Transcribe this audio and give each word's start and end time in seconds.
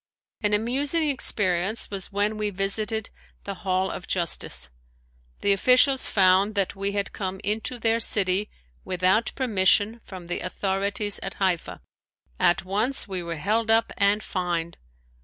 An 0.41 0.53
amusing 0.55 1.07
experience 1.09 1.91
was 1.91 2.11
when 2.11 2.35
we 2.35 2.49
visited 2.49 3.11
the 3.43 3.53
Hall 3.53 3.91
of 3.91 4.07
Justice. 4.07 4.71
The 5.41 5.53
officials 5.53 6.07
found 6.07 6.55
that 6.55 6.75
we 6.75 6.93
had 6.93 7.13
come 7.13 7.39
into 7.43 7.77
their 7.77 7.99
city 7.99 8.49
without 8.83 9.31
permission 9.35 10.01
from 10.03 10.25
the 10.25 10.39
authorities 10.39 11.19
at 11.19 11.35
Haifa. 11.35 11.83
At 12.39 12.65
once 12.65 13.07
we 13.07 13.21
were 13.21 13.35
held 13.35 13.69
up 13.69 13.93
and 13.95 14.23
fined. 14.23 14.79